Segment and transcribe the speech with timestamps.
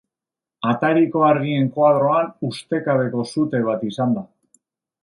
[0.69, 4.27] Atariko argien koadroan ustekabeko sute bat izan da.